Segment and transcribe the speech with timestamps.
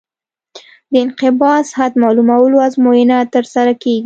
[0.91, 3.99] د انقباض حد معلومولو ازموینه ترسره کیږي